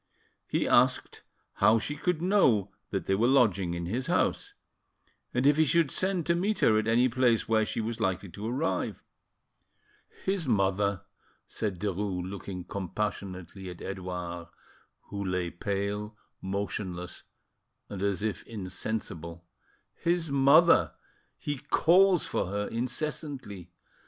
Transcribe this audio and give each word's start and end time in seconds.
He 0.47 0.67
asked 0.67 1.21
how 1.57 1.77
she 1.77 1.95
could 1.95 2.23
know 2.23 2.71
that 2.89 3.05
they 3.05 3.13
were 3.13 3.27
lodging 3.27 3.75
in 3.75 3.85
his 3.85 4.07
house, 4.07 4.55
and 5.31 5.45
if 5.45 5.57
he 5.57 5.63
should 5.63 5.91
send 5.91 6.25
to 6.25 6.33
meet 6.33 6.61
her 6.61 6.79
at 6.79 6.87
any 6.87 7.07
place 7.07 7.47
where 7.47 7.65
she 7.67 7.79
was 7.81 7.99
likely 7.99 8.29
to 8.29 8.47
arrive. 8.47 9.03
"His 10.25 10.47
mother," 10.47 11.03
said 11.45 11.79
Derues, 11.79 12.27
looking 12.27 12.63
compassionately 12.63 13.69
at 13.69 13.79
Edouard, 13.83 14.47
who 15.11 15.23
lay 15.23 15.51
pale, 15.51 16.17
motionless, 16.41 17.21
and 17.87 18.01
as 18.01 18.23
if 18.23 18.43
insensible,—"his 18.47 20.31
mother! 20.31 20.93
He 21.37 21.59
calls 21.59 22.25
for 22.25 22.47
her 22.47 22.67
incessantly. 22.69 23.69